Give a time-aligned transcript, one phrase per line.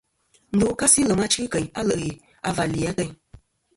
[0.55, 2.11] Ndu kasi lem achɨ keyn alè' ghè
[2.47, 3.13] a và li lì ateyn.